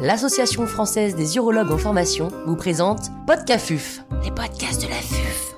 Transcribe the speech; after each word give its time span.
l'Association 0.00 0.66
française 0.66 1.14
des 1.14 1.36
urologues 1.36 1.70
en 1.70 1.76
formation 1.76 2.28
vous 2.46 2.56
présente 2.56 3.10
Podcafuf, 3.26 4.00
les 4.24 4.30
podcasts 4.30 4.82
de 4.82 4.88
la 4.88 4.94
FUF. 4.94 5.54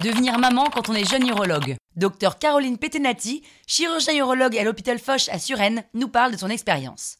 Devenir 0.00 0.38
maman 0.40 0.66
quand 0.74 0.90
on 0.90 0.94
est 0.94 1.08
jeune 1.08 1.28
urologue. 1.28 1.76
Docteur 1.94 2.40
Caroline 2.40 2.78
Petenati, 2.78 3.42
chirurgien 3.68 4.16
urologue 4.16 4.58
à 4.58 4.64
l'hôpital 4.64 4.98
Foch 4.98 5.28
à 5.30 5.38
Suresnes, 5.38 5.84
nous 5.94 6.08
parle 6.08 6.32
de 6.32 6.36
son 6.36 6.48
expérience. 6.48 7.18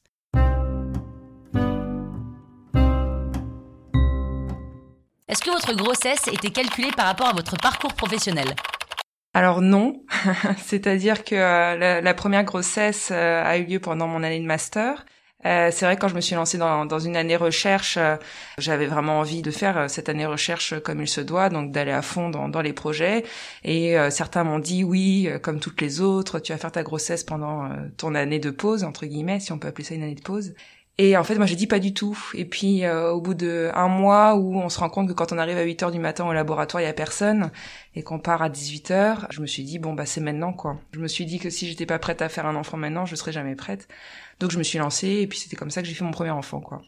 Est-ce 5.29 5.43
que 5.43 5.51
votre 5.51 5.73
grossesse 5.75 6.27
était 6.32 6.51
calculée 6.51 6.91
par 6.96 7.07
rapport 7.07 7.29
à 7.29 7.32
votre 7.32 7.57
parcours 7.57 7.95
professionnel? 7.95 8.55
Alors 9.35 9.61
non, 9.61 10.01
c'est-à-dire 10.64 11.25
que 11.25 11.35
euh, 11.35 12.00
la, 12.00 12.14
première 12.14 12.45
grossesse 12.45 13.08
euh, 13.11 13.43
a 13.45 13.58
eu 13.58 13.64
lieu 13.64 13.81
pendant 13.81 14.07
mon 14.07 14.22
année 14.22 14.39
de 14.39 14.46
master. 14.46 15.04
Euh, 15.45 15.71
c'est 15.72 15.85
vrai 15.85 15.96
quand 15.96 16.07
je 16.07 16.14
me 16.14 16.21
suis 16.21 16.36
lancée 16.36 16.57
dans, 16.57 16.86
dans 16.86 17.00
une 17.00 17.17
année 17.17 17.36
recherche, 17.36 17.99
j'avais 18.58 18.86
vraiment 18.86 19.18
envie 19.18 19.43
de 19.43 19.50
faire 19.50 19.91
cette 19.91 20.08
année 20.08 20.25
recherche 20.25 20.81
comme 20.81 21.03
il 21.03 21.08
se 21.08 21.21
doit, 21.21 21.50
donc 21.50 21.72
d'aller 21.72 21.91
à 21.91 22.00
fond 22.00 22.31
dans, 22.31 22.49
dans 22.49 22.63
les 22.63 22.72
projets. 22.72 23.25
Et 23.63 23.94
certains 24.08 24.44
m'ont 24.44 24.61
dit 24.61 24.85
oui, 24.85 25.29
comme 25.43 25.61
toutes 25.61 25.82
les 25.82 26.00
autres, 26.00 26.39
tu 26.39 26.53
vas 26.53 26.58
faire 26.58 26.72
ta 26.72 26.82
grossesse 26.82 27.25
pendant 27.25 27.69
ton 27.99 28.14
année 28.14 28.39
de 28.39 28.50
pause 28.50 28.85
entre 28.85 29.05
guillemets, 29.05 29.41
si 29.41 29.53
on 29.53 29.58
peut 29.58 29.69
appeler 29.69 29.85
ça 29.85 29.94
une 29.94 30.05
année 30.05 30.14
de 30.14 30.22
pause. 30.22 30.55
Et 30.96 31.16
en 31.16 31.25
fait, 31.25 31.34
moi, 31.36 31.46
j'ai 31.46 31.57
dit 31.57 31.66
pas 31.66 31.80
du 31.80 31.93
tout. 31.93 32.16
Et 32.34 32.44
puis, 32.44 32.84
euh, 32.84 33.11
au 33.11 33.20
bout 33.20 33.34
de 33.34 33.70
un 33.75 33.89
mois 33.89 34.36
où 34.36 34.56
on 34.56 34.69
se 34.69 34.78
rend 34.78 34.89
compte 34.89 35.08
que 35.08 35.12
quand 35.12 35.33
on 35.33 35.39
arrive 35.39 35.58
à 35.58 35.62
8 35.62 35.83
heures 35.83 35.91
du 35.91 35.98
matin 35.98 36.25
au 36.25 36.33
laboratoire, 36.33 36.80
il 36.83 36.86
y 36.86 36.89
a 36.89 36.92
personne, 36.92 37.50
et 37.97 38.02
qu'on 38.05 38.20
part 38.20 38.42
à 38.42 38.48
18 38.48 38.91
heures, 38.92 39.27
je 39.30 39.41
me 39.41 39.47
suis 39.47 39.64
dit, 39.64 39.80
bon, 39.80 39.92
bah, 39.92 40.06
c'est 40.06 40.20
maintenant, 40.20 40.52
quoi. 40.52 40.78
Je 40.92 41.00
me 41.00 41.08
suis 41.08 41.27
dit 41.27 41.41
que 41.41 41.50
si 41.50 41.66
j'étais 41.66 41.86
pas 41.86 41.98
prête 41.98 42.22
à 42.22 42.28
faire 42.28 42.47
un 42.47 42.55
enfant 42.55 42.77
maintenant, 42.77 43.06
je 43.06 43.16
serais 43.16 43.32
jamais 43.32 43.56
prête. 43.56 43.88
Donc, 44.38 44.52
je 44.52 44.58
me 44.58 44.62
suis 44.62 44.78
lancée, 44.78 45.20
et 45.22 45.27
puis 45.27 45.38
c'était 45.38 45.56
comme 45.56 45.70
ça 45.70 45.82
que 45.82 45.88
j'ai 45.88 45.94
fait 45.94 46.04
mon 46.04 46.12
premier 46.12 46.30
enfant, 46.30 46.60
quoi. 46.60 46.80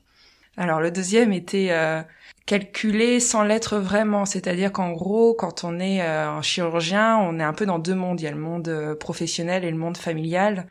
Alors, 0.57 0.81
le 0.81 0.91
deuxième 0.91 1.33
était 1.33 1.69
euh, 1.71 2.01
calculé 2.47 3.21
sans 3.21 3.43
l'être 3.43 3.77
vraiment. 3.79 4.25
C'est-à-dire 4.25 4.73
qu'en 4.73 4.93
gros, 4.93 5.35
quand 5.35 5.65
on 5.65 5.79
est 5.81 6.01
euh, 6.01 6.31
un 6.31 6.43
chirurgien, 6.43 7.19
on 7.19 7.39
est 7.41 7.43
un 7.43 7.53
peu 7.53 7.67
dans 7.67 7.79
deux 7.79 7.95
mondes. 7.95 8.21
Il 8.21 8.25
y 8.25 8.29
a 8.29 8.31
le 8.31 8.39
monde 8.39 8.97
professionnel 8.99 9.65
et 9.65 9.71
le 9.71 9.77
monde 9.77 9.99
familial. 9.99 10.67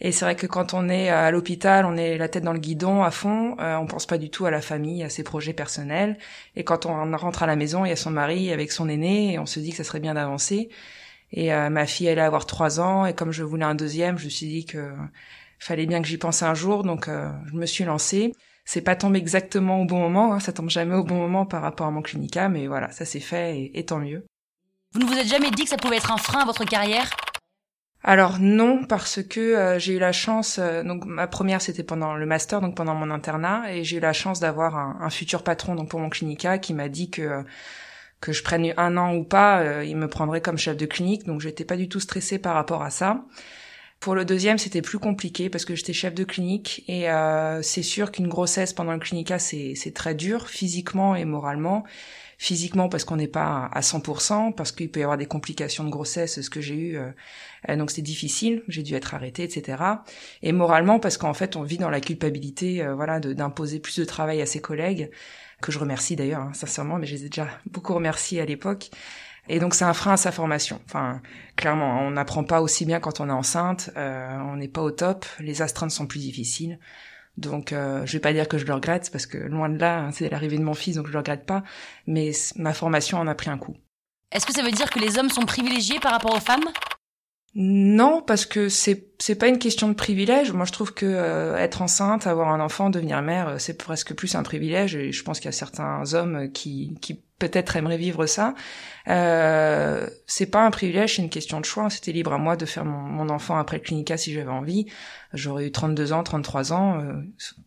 Et 0.00 0.10
c'est 0.10 0.24
vrai 0.24 0.34
que 0.34 0.46
quand 0.46 0.74
on 0.74 0.88
est 0.88 1.08
à 1.08 1.30
l'hôpital, 1.30 1.86
on 1.86 1.96
est 1.96 2.18
la 2.18 2.28
tête 2.28 2.42
dans 2.42 2.52
le 2.52 2.58
guidon 2.58 3.04
à 3.04 3.10
fond, 3.10 3.56
euh, 3.60 3.76
on 3.76 3.86
pense 3.86 4.06
pas 4.06 4.18
du 4.18 4.28
tout 4.28 4.44
à 4.44 4.50
la 4.50 4.60
famille, 4.60 5.04
à 5.04 5.08
ses 5.08 5.22
projets 5.22 5.52
personnels. 5.52 6.18
Et 6.56 6.64
quand 6.64 6.84
on 6.86 7.16
rentre 7.16 7.42
à 7.44 7.46
la 7.46 7.54
maison, 7.54 7.84
il 7.84 7.90
y 7.90 7.92
a 7.92 7.96
son 7.96 8.10
mari 8.10 8.52
avec 8.52 8.72
son 8.72 8.88
aîné, 8.88 9.34
et 9.34 9.38
on 9.38 9.46
se 9.46 9.60
dit 9.60 9.70
que 9.70 9.76
ça 9.76 9.84
serait 9.84 10.00
bien 10.00 10.14
d'avancer. 10.14 10.68
Et 11.32 11.54
euh, 11.54 11.70
ma 11.70 11.86
fille, 11.86 12.08
allait 12.08 12.20
avoir 12.20 12.46
trois 12.46 12.80
ans, 12.80 13.06
et 13.06 13.14
comme 13.14 13.30
je 13.30 13.44
voulais 13.44 13.64
un 13.64 13.74
deuxième, 13.76 14.18
je 14.18 14.24
me 14.24 14.30
suis 14.30 14.46
dit 14.46 14.66
que 14.66 14.92
fallait 15.60 15.86
bien 15.86 16.02
que 16.02 16.08
j'y 16.08 16.18
pense 16.18 16.42
un 16.42 16.54
jour, 16.54 16.82
donc 16.82 17.08
euh, 17.08 17.30
je 17.46 17.54
me 17.54 17.66
suis 17.66 17.84
lancée. 17.84 18.32
C'est 18.64 18.82
pas 18.82 18.96
tombé 18.96 19.18
exactement 19.18 19.80
au 19.80 19.84
bon 19.84 20.00
moment, 20.00 20.34
hein, 20.34 20.40
ça 20.40 20.52
tombe 20.52 20.70
jamais 20.70 20.94
au 20.96 21.04
bon 21.04 21.16
moment 21.16 21.46
par 21.46 21.62
rapport 21.62 21.86
à 21.86 21.90
mon 21.90 22.02
clinica, 22.02 22.48
mais 22.48 22.66
voilà, 22.66 22.90
ça 22.90 23.04
s'est 23.04 23.20
fait, 23.20 23.70
et 23.72 23.84
tant 23.84 23.98
mieux. 23.98 24.26
Vous 24.92 25.00
ne 25.00 25.06
vous 25.06 25.18
êtes 25.18 25.28
jamais 25.28 25.50
dit 25.50 25.64
que 25.64 25.70
ça 25.70 25.76
pouvait 25.76 25.96
être 25.96 26.12
un 26.12 26.18
frein 26.18 26.40
à 26.40 26.44
votre 26.44 26.64
carrière? 26.64 27.10
Alors 28.06 28.38
non, 28.38 28.84
parce 28.84 29.22
que 29.22 29.40
euh, 29.40 29.78
j'ai 29.78 29.94
eu 29.94 29.98
la 29.98 30.12
chance, 30.12 30.58
euh, 30.58 30.82
donc 30.82 31.06
ma 31.06 31.26
première 31.26 31.62
c'était 31.62 31.82
pendant 31.82 32.14
le 32.14 32.26
master, 32.26 32.60
donc 32.60 32.76
pendant 32.76 32.94
mon 32.94 33.10
internat, 33.10 33.72
et 33.72 33.82
j'ai 33.82 33.96
eu 33.96 34.00
la 34.00 34.12
chance 34.12 34.40
d'avoir 34.40 34.76
un, 34.76 35.08
futur 35.08 35.42
patron 35.42 35.74
donc 35.74 35.88
pour 35.88 36.00
mon 36.00 36.10
clinica 36.10 36.58
qui 36.58 36.74
m'a 36.74 36.90
dit 36.90 37.10
que 37.10 37.42
que 38.20 38.32
je 38.32 38.42
prenne 38.42 38.72
un 38.76 38.96
an 38.98 39.14
ou 39.14 39.24
pas, 39.24 39.60
euh, 39.60 39.84
il 39.84 39.96
me 39.96 40.08
prendrait 40.08 40.42
comme 40.42 40.58
chef 40.58 40.76
de 40.76 40.86
clinique, 40.86 41.24
donc 41.24 41.40
j'étais 41.40 41.64
pas 41.64 41.76
du 41.76 41.88
tout 41.88 42.00
stressée 42.00 42.38
par 42.38 42.54
rapport 42.54 42.82
à 42.82 42.90
ça. 42.90 43.24
Pour 44.04 44.14
le 44.14 44.26
deuxième, 44.26 44.58
c'était 44.58 44.82
plus 44.82 44.98
compliqué 44.98 45.48
parce 45.48 45.64
que 45.64 45.74
j'étais 45.74 45.94
chef 45.94 46.12
de 46.12 46.24
clinique 46.24 46.84
et 46.88 47.06
c'est 47.62 47.82
sûr 47.82 48.12
qu'une 48.12 48.28
grossesse 48.28 48.74
pendant 48.74 48.92
le 48.92 48.98
clinica 48.98 49.38
c'est 49.38 49.72
c'est 49.76 49.94
très 49.94 50.14
dur 50.14 50.46
physiquement 50.46 51.16
et 51.16 51.24
moralement 51.24 51.84
physiquement 52.36 52.90
parce 52.90 53.04
qu'on 53.04 53.16
n'est 53.16 53.28
pas 53.28 53.70
à 53.72 53.80
100%, 53.80 54.52
parce 54.52 54.72
qu'il 54.72 54.90
peut 54.90 55.00
y 55.00 55.02
avoir 55.02 55.16
des 55.16 55.24
complications 55.24 55.84
de 55.84 55.88
grossesse, 55.88 56.42
ce 56.42 56.50
que 56.50 56.60
j'ai 56.60 56.74
eu, 56.74 56.96
euh, 56.98 57.10
euh, 57.70 57.76
donc 57.76 57.90
c'est 57.90 58.02
difficile, 58.02 58.62
j'ai 58.68 58.82
dû 58.82 58.94
être 58.94 59.14
arrêtée, 59.14 59.44
etc. 59.44 59.82
Et 60.42 60.52
moralement 60.52 60.98
parce 61.00 61.16
qu'en 61.16 61.32
fait 61.32 61.56
on 61.56 61.62
vit 61.62 61.78
dans 61.78 61.88
la 61.88 62.02
culpabilité, 62.02 62.82
euh, 62.82 62.94
voilà, 62.94 63.20
d'imposer 63.20 63.80
plus 63.80 63.98
de 63.98 64.04
travail 64.04 64.42
à 64.42 64.46
ses 64.46 64.60
collègues, 64.60 65.10
que 65.62 65.72
je 65.72 65.78
remercie 65.78 66.16
d'ailleurs, 66.16 66.42
hein, 66.42 66.52
sincèrement, 66.52 66.98
mais 66.98 67.06
je 67.06 67.14
les 67.14 67.24
ai 67.24 67.28
déjà 67.30 67.48
beaucoup 67.64 67.94
remerciés 67.94 68.42
à 68.42 68.44
l'époque. 68.44 68.90
Et 69.48 69.58
donc 69.58 69.74
c'est 69.74 69.84
un 69.84 69.94
frein 69.94 70.12
à 70.12 70.16
sa 70.16 70.32
formation. 70.32 70.80
Enfin, 70.86 71.20
clairement, 71.56 72.00
on 72.00 72.12
n'apprend 72.12 72.44
pas 72.44 72.62
aussi 72.62 72.86
bien 72.86 73.00
quand 73.00 73.20
on 73.20 73.28
est 73.28 73.32
enceinte, 73.32 73.90
on 73.96 74.56
n'est 74.56 74.68
pas 74.68 74.82
au 74.82 74.90
top, 74.90 75.26
les 75.40 75.62
astreintes 75.62 75.90
sont 75.90 76.06
plus 76.06 76.20
difficiles. 76.20 76.78
Donc, 77.36 77.72
euh, 77.72 78.06
je 78.06 78.12
vais 78.12 78.20
pas 78.20 78.32
dire 78.32 78.48
que 78.48 78.58
je 78.58 78.64
le 78.64 78.74
regrette 78.74 79.10
parce 79.10 79.26
que 79.26 79.38
loin 79.38 79.68
de 79.68 79.78
là, 79.78 79.98
hein, 79.98 80.10
c'est 80.12 80.28
l'arrivée 80.28 80.58
de 80.58 80.62
mon 80.62 80.74
fils, 80.74 80.96
donc 80.96 81.08
je 81.08 81.12
le 81.12 81.18
regrette 81.18 81.46
pas. 81.46 81.64
Mais 82.06 82.30
ma 82.56 82.72
formation 82.72 83.18
en 83.18 83.26
a 83.26 83.34
pris 83.34 83.50
un 83.50 83.58
coup. 83.58 83.76
Est-ce 84.30 84.46
que 84.46 84.52
ça 84.52 84.62
veut 84.62 84.70
dire 84.70 84.90
que 84.90 84.98
les 84.98 85.18
hommes 85.18 85.30
sont 85.30 85.44
privilégiés 85.44 85.98
par 86.00 86.12
rapport 86.12 86.34
aux 86.34 86.40
femmes? 86.40 86.64
Non, 87.56 88.20
parce 88.20 88.46
que 88.46 88.68
c'est 88.68 89.12
c'est 89.20 89.36
pas 89.36 89.46
une 89.46 89.60
question 89.60 89.88
de 89.88 89.94
privilège. 89.94 90.52
Moi, 90.52 90.64
je 90.64 90.72
trouve 90.72 90.92
que 90.92 91.06
euh, 91.06 91.56
être 91.56 91.82
enceinte, 91.82 92.26
avoir 92.26 92.48
un 92.48 92.58
enfant, 92.58 92.90
devenir 92.90 93.22
mère, 93.22 93.48
euh, 93.48 93.58
c'est 93.58 93.78
presque 93.78 94.12
plus 94.12 94.34
un 94.34 94.42
privilège. 94.42 94.96
Et 94.96 95.12
je 95.12 95.22
pense 95.22 95.38
qu'il 95.38 95.46
y 95.46 95.48
a 95.48 95.52
certains 95.52 96.14
hommes 96.14 96.50
qui 96.52 96.96
qui 97.00 97.23
peut-être 97.38 97.76
aimeraient 97.76 97.96
vivre 97.96 98.26
ça. 98.26 98.54
Euh, 99.08 100.08
c'est 100.26 100.46
pas 100.46 100.64
un 100.64 100.70
privilège, 100.70 101.16
c'est 101.16 101.22
une 101.22 101.30
question 101.30 101.60
de 101.60 101.64
choix. 101.64 101.90
C'était 101.90 102.12
libre 102.12 102.32
à 102.32 102.38
moi 102.38 102.56
de 102.56 102.64
faire 102.64 102.84
mon, 102.84 103.28
enfant 103.28 103.56
après 103.56 103.78
le 103.78 103.82
clinica 103.82 104.16
si 104.16 104.32
j'avais 104.32 104.50
envie. 104.50 104.86
J'aurais 105.32 105.66
eu 105.66 105.72
32 105.72 106.12
ans, 106.12 106.22
33 106.22 106.72
ans. 106.72 107.00
Euh, 107.00 107.12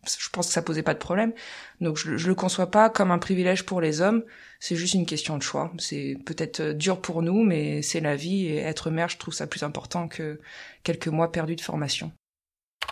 je 0.05 0.29
pense 0.29 0.47
que 0.47 0.53
ça 0.53 0.61
posait 0.61 0.83
pas 0.83 0.93
de 0.93 0.99
problème. 0.99 1.33
Donc 1.81 1.97
je, 1.97 2.17
je 2.17 2.27
le 2.27 2.35
conçois 2.35 2.71
pas 2.71 2.89
comme 2.89 3.11
un 3.11 3.19
privilège 3.19 3.63
pour 3.63 3.81
les 3.81 4.01
hommes. 4.01 4.23
C'est 4.59 4.75
juste 4.75 4.93
une 4.93 5.05
question 5.05 5.37
de 5.37 5.43
choix. 5.43 5.71
C'est 5.77 6.17
peut-être 6.25 6.71
dur 6.71 6.99
pour 6.99 7.21
nous, 7.21 7.43
mais 7.43 7.81
c'est 7.81 7.99
la 7.99 8.15
vie. 8.15 8.47
Et 8.47 8.57
être 8.57 8.89
mère, 8.89 9.09
je 9.09 9.17
trouve 9.17 9.33
ça 9.33 9.47
plus 9.47 9.63
important 9.63 10.07
que 10.07 10.39
quelques 10.83 11.07
mois 11.07 11.31
perdus 11.31 11.55
de 11.55 11.61
formation. 11.61 12.11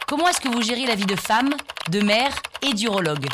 Comment 0.08 0.28
est-ce 0.28 0.41
que 0.41 0.50
vous 0.50 0.62
gérez 0.62 0.85
la 0.85 0.96
vie 0.96 1.08
de 1.08 1.16
femme, 1.16 1.56
de 1.90 2.02
mère 2.02 2.31
et 2.62 2.74
d'urologue? 2.74 3.25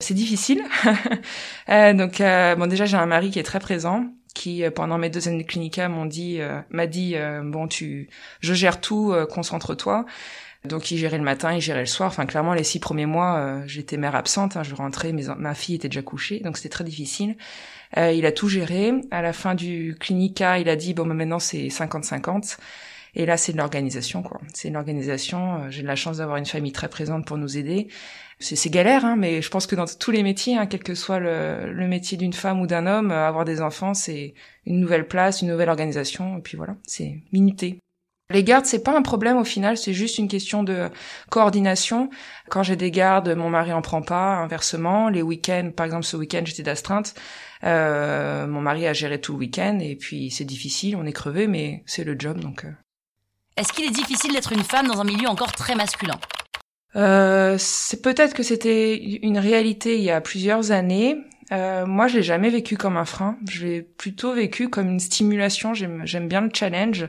C'est 0.00 0.14
difficile. 0.14 0.62
euh, 1.68 1.94
donc 1.94 2.20
euh, 2.20 2.54
bon, 2.54 2.66
déjà 2.66 2.84
j'ai 2.84 2.96
un 2.96 3.06
mari 3.06 3.30
qui 3.30 3.38
est 3.38 3.42
très 3.42 3.60
présent, 3.60 4.06
qui 4.34 4.62
euh, 4.62 4.70
pendant 4.70 4.98
mes 4.98 5.08
deux 5.08 5.26
années 5.28 5.42
de 5.42 5.48
clinica 5.48 5.88
m'ont 5.88 6.06
dit, 6.06 6.38
m'a 6.70 6.86
dit 6.86 7.16
bon 7.44 7.66
tu, 7.66 8.08
je 8.40 8.54
gère 8.54 8.80
tout, 8.80 9.14
concentre-toi. 9.30 10.04
Donc 10.66 10.90
il 10.90 10.98
gérait 10.98 11.18
le 11.18 11.24
matin, 11.24 11.52
il 11.52 11.60
gérait 11.60 11.80
le 11.80 11.86
soir. 11.86 12.08
Enfin 12.08 12.26
clairement 12.26 12.54
les 12.54 12.64
six 12.64 12.78
premiers 12.78 13.06
mois, 13.06 13.38
euh, 13.38 13.62
j'étais 13.66 13.96
mère 13.96 14.14
absente. 14.14 14.56
Hein, 14.56 14.62
je 14.62 14.74
rentrais, 14.74 15.12
mais 15.12 15.22
ma 15.38 15.54
fille 15.54 15.76
était 15.76 15.88
déjà 15.88 16.02
couchée, 16.02 16.40
donc 16.40 16.56
c'était 16.56 16.68
très 16.68 16.84
difficile. 16.84 17.36
Euh, 17.96 18.12
il 18.12 18.26
a 18.26 18.32
tout 18.32 18.48
géré. 18.48 18.92
À 19.10 19.22
la 19.22 19.32
fin 19.32 19.54
du 19.54 19.96
clinica, 19.98 20.58
il 20.58 20.68
a 20.68 20.76
dit 20.76 20.94
bon, 20.94 21.06
bah, 21.06 21.14
maintenant 21.14 21.38
c'est 21.38 21.68
50-50. 21.68 22.58
Et 23.18 23.24
là, 23.24 23.38
c'est 23.38 23.52
de 23.52 23.56
l'organisation, 23.56 24.22
quoi. 24.22 24.40
C'est 24.52 24.68
une 24.68 24.76
organisation. 24.76 25.62
Euh, 25.62 25.70
j'ai 25.70 25.80
de 25.82 25.86
la 25.86 25.96
chance 25.96 26.18
d'avoir 26.18 26.36
une 26.36 26.44
famille 26.46 26.72
très 26.72 26.88
présente 26.88 27.26
pour 27.26 27.38
nous 27.38 27.56
aider. 27.56 27.88
C'est 28.38 28.68
galère, 28.68 29.06
hein, 29.06 29.16
mais 29.16 29.40
je 29.40 29.48
pense 29.48 29.66
que 29.66 29.74
dans 29.74 29.86
tous 29.86 30.10
les 30.10 30.22
métiers, 30.22 30.58
hein, 30.58 30.66
quel 30.66 30.82
que 30.82 30.94
soit 30.94 31.18
le, 31.18 31.72
le 31.72 31.88
métier 31.88 32.18
d'une 32.18 32.34
femme 32.34 32.60
ou 32.60 32.66
d'un 32.66 32.86
homme, 32.86 33.10
avoir 33.10 33.46
des 33.46 33.62
enfants, 33.62 33.94
c'est 33.94 34.34
une 34.66 34.78
nouvelle 34.78 35.08
place, 35.08 35.40
une 35.40 35.48
nouvelle 35.48 35.70
organisation. 35.70 36.36
Et 36.36 36.42
puis 36.42 36.58
voilà, 36.58 36.76
c'est 36.84 37.22
minuté. 37.32 37.78
Les 38.30 38.44
gardes, 38.44 38.66
c'est 38.66 38.82
pas 38.82 38.94
un 38.94 39.02
problème 39.02 39.38
au 39.38 39.44
final, 39.44 39.78
c'est 39.78 39.94
juste 39.94 40.18
une 40.18 40.28
question 40.28 40.64
de 40.64 40.90
coordination. 41.30 42.10
Quand 42.50 42.64
j'ai 42.64 42.76
des 42.76 42.90
gardes, 42.90 43.34
mon 43.36 43.48
mari 43.48 43.72
en 43.72 43.82
prend 43.82 44.02
pas, 44.02 44.34
inversement. 44.34 45.08
Les 45.08 45.22
week-ends, 45.22 45.70
par 45.74 45.86
exemple 45.86 46.04
ce 46.04 46.16
week-end 46.16 46.42
j'étais 46.44 46.64
d'astreinte, 46.64 47.14
euh, 47.62 48.46
mon 48.48 48.60
mari 48.60 48.86
a 48.86 48.92
géré 48.92 49.20
tout 49.20 49.32
le 49.32 49.38
week-end 49.38 49.78
et 49.80 49.94
puis 49.94 50.30
c'est 50.30 50.44
difficile, 50.44 50.96
on 50.96 51.06
est 51.06 51.12
crevé, 51.12 51.46
mais 51.46 51.84
c'est 51.86 52.04
le 52.04 52.16
job 52.18 52.40
donc. 52.40 52.64
Euh. 52.64 52.72
Est-ce 53.56 53.72
qu'il 53.72 53.86
est 53.86 53.90
difficile 53.90 54.32
d'être 54.32 54.52
une 54.52 54.62
femme 54.62 54.86
dans 54.86 55.00
un 55.00 55.04
milieu 55.04 55.28
encore 55.28 55.52
très 55.52 55.74
masculin? 55.74 56.18
Euh, 56.94 57.56
C'est 57.58 58.02
peut-être 58.02 58.34
que 58.34 58.42
c'était 58.42 58.96
une 58.96 59.38
réalité 59.38 59.96
il 59.96 60.02
y 60.02 60.10
a 60.10 60.20
plusieurs 60.20 60.72
années. 60.72 61.16
Euh, 61.52 61.86
moi, 61.86 62.06
je 62.06 62.16
l'ai 62.18 62.22
jamais 62.22 62.50
vécu 62.50 62.76
comme 62.76 62.98
un 62.98 63.06
frein. 63.06 63.38
Je 63.48 63.64
l'ai 63.66 63.82
plutôt 63.82 64.34
vécu 64.34 64.68
comme 64.68 64.88
une 64.88 65.00
stimulation. 65.00 65.72
J'aime 65.72 66.28
bien 66.28 66.42
le 66.42 66.50
challenge 66.52 67.08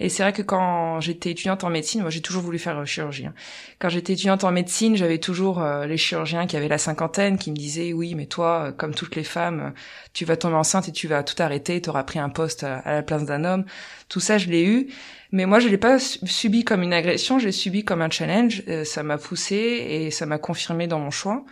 et 0.00 0.08
c'est 0.08 0.22
vrai 0.22 0.32
que 0.32 0.42
quand 0.42 1.00
j'étais 1.00 1.30
étudiante 1.30 1.64
en 1.64 1.70
médecine, 1.70 2.02
moi 2.02 2.10
j'ai 2.10 2.20
toujours 2.20 2.42
voulu 2.42 2.58
faire 2.58 2.78
euh, 2.78 2.84
chirurgie. 2.84 3.26
Hein. 3.26 3.34
Quand 3.78 3.88
j'étais 3.88 4.12
étudiante 4.12 4.44
en 4.44 4.52
médecine, 4.52 4.96
j'avais 4.96 5.18
toujours 5.18 5.60
euh, 5.60 5.86
les 5.86 5.96
chirurgiens 5.96 6.46
qui 6.46 6.56
avaient 6.56 6.68
la 6.68 6.78
cinquantaine 6.78 7.38
qui 7.38 7.50
me 7.50 7.56
disaient 7.56 7.92
oui, 7.92 8.14
mais 8.14 8.26
toi, 8.26 8.66
euh, 8.68 8.72
comme 8.72 8.94
toutes 8.94 9.16
les 9.16 9.24
femmes, 9.24 9.72
tu 10.12 10.24
vas 10.24 10.36
tomber 10.36 10.56
enceinte 10.56 10.88
et 10.88 10.92
tu 10.92 11.08
vas 11.08 11.22
tout 11.22 11.40
arrêter, 11.42 11.80
tu 11.80 11.90
auras 11.90 12.04
pris 12.04 12.18
un 12.18 12.28
poste 12.28 12.62
à, 12.62 12.82
la 12.86 13.02
place 13.02 13.24
d'un 13.24 13.44
homme. 13.44 13.64
Tout 14.08 14.20
ça, 14.20 14.38
je 14.38 14.48
l'ai 14.48 14.64
eu. 14.64 14.88
Mais 15.32 15.46
moi, 15.46 15.58
je 15.58 15.68
l'ai 15.68 15.78
pas 15.78 15.98
subi 15.98 16.64
comme 16.64 16.82
une 16.82 16.94
agression, 16.94 17.38
je 17.38 17.46
l'ai 17.46 17.52
subi 17.52 17.84
comme 17.84 18.00
un 18.00 18.08
challenge. 18.08 18.62
ça 18.84 19.02
m'a 19.02 19.18
poussé 19.18 19.56
et 19.56 20.10
ça 20.10 20.24
m'a 20.24 20.38
confirmé 20.38 20.86
dans 20.86 21.00
mon 21.00 21.10
choix. 21.10 21.44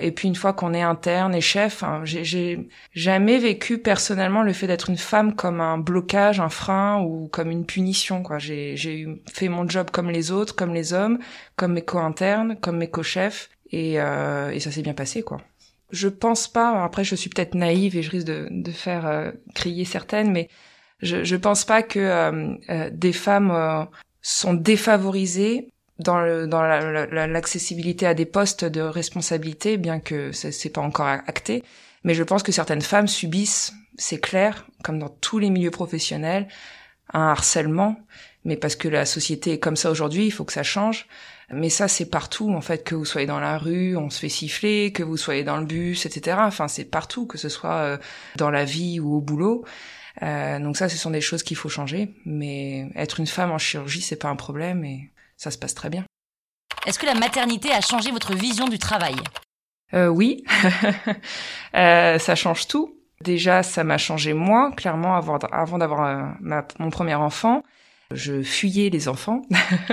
Et 0.00 0.12
puis 0.12 0.28
une 0.28 0.34
fois 0.34 0.52
qu'on 0.52 0.74
est 0.74 0.82
interne 0.82 1.34
et 1.34 1.40
chef, 1.40 1.82
hein, 1.82 2.02
j'ai 2.04 2.68
jamais 2.92 3.38
vécu 3.38 3.78
personnellement 3.78 4.42
le 4.42 4.52
fait 4.52 4.66
d'être 4.66 4.90
une 4.90 4.96
femme 4.96 5.34
comme 5.34 5.60
un 5.60 5.78
blocage, 5.78 6.40
un 6.40 6.48
frein 6.48 7.00
ou 7.02 7.28
comme 7.28 7.50
une 7.50 7.66
punition. 7.66 8.22
Quoi, 8.22 8.38
j'ai 8.38 8.76
fait 9.32 9.48
mon 9.48 9.68
job 9.68 9.90
comme 9.90 10.10
les 10.10 10.30
autres, 10.30 10.54
comme 10.56 10.74
les 10.74 10.92
hommes, 10.92 11.18
comme 11.56 11.74
mes 11.74 11.82
co-internes, 11.84 12.56
comme 12.60 12.78
mes 12.78 12.90
co-chefs, 12.90 13.50
et, 13.70 14.00
euh, 14.00 14.50
et 14.50 14.60
ça 14.60 14.70
s'est 14.70 14.82
bien 14.82 14.94
passé, 14.94 15.22
quoi. 15.22 15.40
Je 15.92 16.08
pense 16.08 16.48
pas. 16.48 16.84
Après, 16.84 17.04
je 17.04 17.14
suis 17.14 17.30
peut-être 17.30 17.54
naïve 17.54 17.96
et 17.96 18.02
je 18.02 18.10
risque 18.10 18.26
de, 18.26 18.48
de 18.50 18.70
faire 18.70 19.06
euh, 19.06 19.32
crier 19.54 19.84
certaines, 19.84 20.30
mais 20.30 20.48
je, 21.02 21.24
je 21.24 21.36
pense 21.36 21.64
pas 21.64 21.82
que 21.82 21.98
euh, 21.98 22.54
euh, 22.68 22.90
des 22.92 23.12
femmes 23.12 23.88
sont 24.22 24.54
défavorisées 24.54 25.72
dans 26.00 26.20
le, 26.20 26.46
dans 26.46 26.62
l'accessibilité 26.62 28.06
à 28.06 28.14
des 28.14 28.26
postes 28.26 28.64
de 28.64 28.80
responsabilité, 28.80 29.76
bien 29.76 30.00
que 30.00 30.32
c'est 30.32 30.70
pas 30.70 30.80
encore 30.80 31.06
acté. 31.06 31.62
Mais 32.04 32.14
je 32.14 32.22
pense 32.22 32.42
que 32.42 32.52
certaines 32.52 32.82
femmes 32.82 33.08
subissent, 33.08 33.72
c'est 33.96 34.20
clair, 34.20 34.66
comme 34.82 34.98
dans 34.98 35.10
tous 35.10 35.38
les 35.38 35.50
milieux 35.50 35.70
professionnels, 35.70 36.48
un 37.12 37.28
harcèlement. 37.28 37.96
Mais 38.44 38.56
parce 38.56 38.76
que 38.76 38.88
la 38.88 39.04
société 39.04 39.52
est 39.52 39.58
comme 39.58 39.76
ça 39.76 39.90
aujourd'hui, 39.90 40.24
il 40.24 40.30
faut 40.30 40.44
que 40.44 40.52
ça 40.52 40.62
change. 40.62 41.06
Mais 41.52 41.68
ça, 41.68 41.88
c'est 41.88 42.06
partout, 42.06 42.50
en 42.50 42.60
fait, 42.60 42.84
que 42.84 42.94
vous 42.94 43.04
soyez 43.04 43.26
dans 43.26 43.40
la 43.40 43.58
rue, 43.58 43.96
on 43.96 44.08
se 44.08 44.20
fait 44.20 44.28
siffler, 44.28 44.92
que 44.92 45.02
vous 45.02 45.16
soyez 45.16 45.44
dans 45.44 45.58
le 45.58 45.66
bus, 45.66 46.06
etc. 46.06 46.38
Enfin, 46.40 46.68
c'est 46.68 46.84
partout, 46.84 47.26
que 47.26 47.36
ce 47.36 47.48
soit 47.48 47.74
euh, 47.74 47.98
dans 48.36 48.50
la 48.50 48.64
vie 48.64 49.00
ou 49.00 49.16
au 49.16 49.20
boulot. 49.20 49.64
Euh, 50.22 50.58
donc 50.60 50.76
ça, 50.76 50.88
ce 50.88 50.96
sont 50.96 51.10
des 51.10 51.20
choses 51.20 51.42
qu'il 51.42 51.56
faut 51.56 51.68
changer. 51.68 52.14
Mais 52.24 52.88
être 52.94 53.20
une 53.20 53.26
femme 53.26 53.50
en 53.50 53.58
chirurgie, 53.58 54.00
c'est 54.00 54.16
pas 54.16 54.28
un 54.28 54.36
problème 54.36 54.84
et 54.84 55.10
ça 55.40 55.50
se 55.50 55.58
passe 55.58 55.74
très 55.74 55.88
bien. 55.88 56.04
Est-ce 56.86 56.98
que 56.98 57.06
la 57.06 57.14
maternité 57.14 57.72
a 57.72 57.80
changé 57.80 58.10
votre 58.10 58.34
vision 58.34 58.68
du 58.68 58.78
travail? 58.78 59.16
Euh, 59.94 60.08
Oui, 60.08 60.44
euh, 61.74 62.18
ça 62.18 62.34
change 62.34 62.68
tout. 62.68 62.94
Déjà, 63.22 63.62
ça 63.62 63.82
m'a 63.82 63.98
changé 63.98 64.34
moi, 64.34 64.70
clairement, 64.76 65.16
avant, 65.16 65.38
avant 65.38 65.78
d'avoir 65.78 66.04
euh, 66.04 66.60
mon 66.78 66.90
premier 66.90 67.14
enfant. 67.14 67.62
Je 68.12 68.42
fuyais 68.42 68.90
les 68.90 69.08
enfants. 69.08 69.42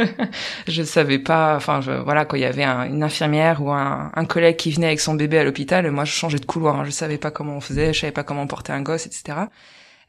je 0.67 0.83
savais 0.83 1.19
pas, 1.19 1.55
enfin 1.55 1.79
voilà, 1.79 2.25
quand 2.25 2.35
il 2.35 2.41
y 2.41 2.45
avait 2.45 2.63
une 2.63 3.03
infirmière 3.03 3.61
ou 3.61 3.71
un, 3.71 4.25
collègue 4.27 4.57
qui 4.57 4.71
venait 4.71 4.87
avec 4.87 4.99
son 4.99 5.13
bébé 5.13 5.37
à 5.37 5.43
l'hôpital, 5.43 5.89
moi 5.91 6.03
je 6.03 6.11
changeais 6.11 6.39
de 6.39 6.45
couloir. 6.45 6.79
Hein. 6.79 6.83
Je 6.83 6.89
savais 6.89 7.17
pas 7.17 7.31
comment 7.31 7.57
on 7.57 7.61
faisait, 7.61 7.93
je 7.93 8.01
savais 8.01 8.11
pas 8.11 8.23
comment 8.23 8.47
porter 8.47 8.73
un 8.73 8.81
gosse, 8.81 9.05
etc. 9.05 9.37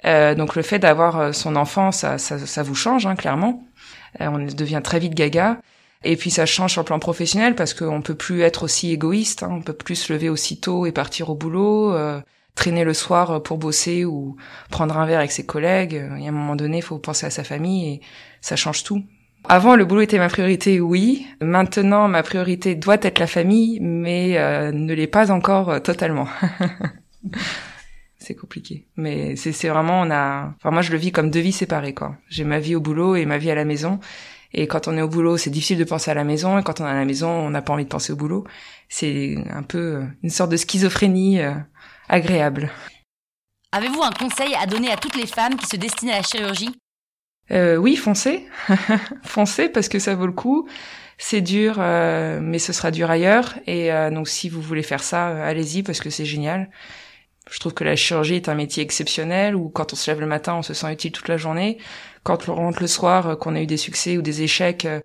Euh, 0.07 0.35
donc 0.35 0.57
le 0.57 0.63
fait 0.63 0.79
d'avoir 0.79 1.35
son 1.35 1.55
enfant, 1.55 1.93
ça, 1.93 2.17
ça, 2.19 2.39
ça 2.39 2.63
vous 2.63 2.75
change 2.75 3.05
hein, 3.05 3.15
clairement. 3.15 3.68
Euh, 4.21 4.29
on 4.29 4.39
devient 4.39 4.81
très 4.83 4.99
vite 4.99 5.15
gaga. 5.15 5.61
Et 6.05 6.17
puis 6.17 6.31
ça 6.31 6.47
change 6.47 6.73
sur 6.73 6.83
le 6.83 6.87
plan 6.87 6.99
professionnel 6.99 7.55
parce 7.55 7.75
qu'on 7.75 8.03
peut 8.03 8.15
plus 8.15 8.43
être 8.43 8.63
aussi 8.63 8.93
égoïste, 8.93 9.43
hein. 9.43 9.49
on 9.51 9.63
peut 9.63 9.73
plus 9.73 9.97
se 9.97 10.13
lever 10.13 10.29
aussi 10.29 10.61
tôt 10.61 10.87
et 10.87 10.93
partir 10.93 11.29
au 11.29 11.35
boulot, 11.35 11.93
euh, 11.93 12.21
traîner 12.55 12.85
le 12.85 12.95
soir 12.95 13.43
pour 13.43 13.59
bosser 13.59 14.05
ou 14.05 14.37
prendre 14.71 14.97
un 14.97 15.07
verre 15.07 15.19
avec 15.19 15.33
ses 15.33 15.45
collègues. 15.45 16.01
Il 16.17 16.23
y 16.23 16.27
a 16.27 16.29
un 16.29 16.33
moment 16.33 16.55
donné, 16.55 16.79
il 16.79 16.83
faut 16.83 16.99
penser 16.99 17.27
à 17.27 17.31
sa 17.31 17.43
famille 17.43 17.95
et 17.95 18.01
ça 18.41 18.55
change 18.55 18.85
tout. 18.85 19.03
Avant, 19.49 19.77
le 19.77 19.85
boulot 19.85 20.03
était 20.03 20.19
ma 20.19 20.29
priorité, 20.29 20.81
oui. 20.81 21.27
Maintenant, 21.41 22.07
ma 22.07 22.23
priorité 22.23 22.75
doit 22.75 22.99
être 23.03 23.19
la 23.19 23.27
famille, 23.27 23.81
mais 23.81 24.37
euh, 24.37 24.73
ne 24.73 24.93
l'est 24.95 25.07
pas 25.07 25.33
encore 25.33 25.83
totalement. 25.83 26.29
c'est 28.29 28.35
compliqué. 28.35 28.87
Mais 28.97 29.37
c'est 29.37 29.69
vraiment 29.69 30.03
on 30.03 30.11
a. 30.11 30.53
Enfin 30.57 30.71
moi 30.71 30.83
je 30.83 30.93
le 30.93 30.99
vis 30.99 31.13
comme 31.13 31.31
deux 31.31 31.41
vies 31.41 31.53
séparées 31.53 31.95
quoi. 31.95 32.17
J'ai 32.29 32.45
ma 32.45 32.59
vie 32.61 32.75
au 32.75 32.81
boulot 32.81 33.17
et 33.17 33.25
ma 33.25 33.39
vie 33.39 33.51
à 33.51 33.55
la 33.55 33.65
maison. 33.65 34.01
Et 34.53 34.67
quand 34.67 34.87
on 34.87 34.97
est 34.97 35.03
au 35.03 35.09
boulot, 35.09 35.39
c'est 35.39 35.51
difficile 35.51 35.79
de 35.79 35.85
penser 35.85 36.11
à 36.11 36.15
la 36.15 36.25
maison. 36.25 36.59
Et 36.59 36.63
quand 36.63 36.81
on 36.81 36.87
est 36.87 36.91
à 36.91 36.95
la 36.95 37.05
maison, 37.07 37.31
on 37.31 37.51
n'a 37.51 37.63
pas 37.63 37.73
envie 37.73 37.85
de 37.85 37.89
penser 37.89 38.13
au 38.13 38.17
boulot. 38.17 38.45
C'est 38.89 39.37
un 39.51 39.63
peu 39.63 40.03
une 40.23 40.31
sorte 40.31 40.51
de 40.51 40.57
schizophrénie 40.57 41.41
euh, 41.41 41.55
agréable. 42.09 42.71
Avez-vous 43.73 44.03
un 44.03 44.11
conseil 44.11 44.55
à 44.55 44.67
donner 44.67 44.91
à 44.91 44.97
toutes 44.97 45.17
les 45.17 45.27
femmes 45.27 45.57
qui 45.57 45.67
se 45.67 45.77
destinent 45.77 46.13
à 46.13 46.17
la 46.17 46.23
chirurgie? 46.23 46.75
Euh, 47.51 47.77
Oui, 47.77 47.97
foncez, 47.97 48.47
foncez 49.25 49.71
parce 49.71 49.89
que 49.89 49.99
ça 49.99 50.15
vaut 50.15 50.27
le 50.27 50.33
coup. 50.33 50.69
C'est 51.17 51.41
dur, 51.41 51.77
euh, 51.79 52.41
mais 52.43 52.59
ce 52.59 52.73
sera 52.75 52.91
dur 52.91 53.11
ailleurs. 53.11 53.55
Et 53.67 53.91
donc 54.13 54.29
si 54.29 54.49
vous 54.51 54.61
voulez 54.63 54.83
faire 54.83 55.03
ça, 55.03 55.45
allez-y 55.45 55.83
parce 55.83 56.01
que 56.01 56.11
c'est 56.11 56.27
génial. 56.27 56.71
Je 57.51 57.59
trouve 57.61 57.75
que 57.75 57.85
la 57.85 57.97
chirurgie 57.97 58.35
est 58.35 58.49
un 58.49 58.55
métier 58.55 58.83
exceptionnel 58.83 59.57
où 59.57 59.69
quand 59.69 59.93
on 59.93 59.97
se 59.97 60.11
lève 60.11 60.21
le 60.21 60.27
matin, 60.27 60.55
on 60.57 60.63
se 60.63 60.75
sent 60.75 60.93
utile 60.93 61.13
toute 61.13 61.29
la 61.29 61.37
journée. 61.37 61.79
Quand 62.23 62.49
on 62.49 62.55
rentre 62.55 62.81
le 62.81 62.87
soir, 62.87 63.29
euh, 63.29 63.37
qu'on 63.37 63.55
a 63.55 63.61
eu 63.61 63.67
des 63.67 63.77
succès 63.77 64.19
ou 64.19 64.23
des 64.23 64.43
échecs, 64.43 64.85
euh, 64.85 65.01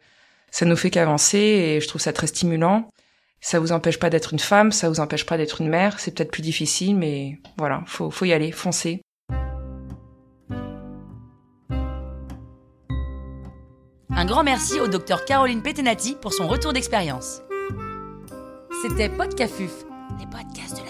ça 0.52 0.66
nous 0.66 0.76
fait 0.76 0.90
qu'avancer 0.90 1.38
et 1.38 1.82
je 1.82 1.88
trouve 1.88 2.02
ça 2.02 2.14
très 2.14 2.28
stimulant. 2.28 2.90
Ça 3.42 3.60
vous 3.60 3.72
empêche 3.72 4.00
pas 4.00 4.10
d'être 4.10 4.34
une 4.34 4.40
femme, 4.40 4.72
ça 4.72 4.88
vous 4.90 5.00
empêche 5.00 5.26
pas 5.26 5.38
d'être 5.38 5.62
une 5.62 5.70
mère. 5.70 6.00
C'est 6.00 6.16
peut-être 6.16 6.32
plus 6.32 6.42
difficile, 6.42 6.96
mais 6.96 7.40
voilà, 7.58 7.84
faut, 7.88 8.10
faut 8.10 8.26
y 8.26 8.34
aller, 8.34 8.52
foncer. 8.52 9.02
Un 14.16 14.26
grand 14.26 14.44
merci 14.44 14.80
au 14.80 14.88
docteur 14.88 15.26
Caroline 15.26 15.62
Petenati 15.62 16.16
pour 16.22 16.34
son 16.34 16.48
retour 16.48 16.72
d'expérience. 16.72 17.42
C'était 18.82 19.10
Podcafuf, 19.10 19.72
les 20.20 20.26
podcasts 20.28 20.78
de 20.78 20.83